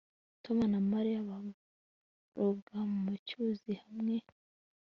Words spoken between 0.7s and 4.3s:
na Mariya baroga mu cyuzi hamwe